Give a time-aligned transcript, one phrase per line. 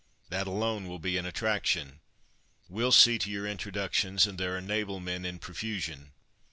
[0.29, 1.99] That alone will be an attraction.
[2.67, 6.13] We'll see to your introductions; and there are naval men in profusion."